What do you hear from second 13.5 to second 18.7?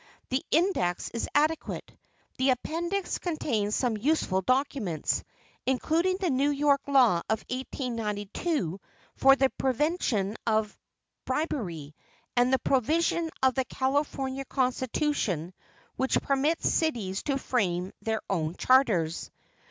the California Constitution which permits cities to frame their own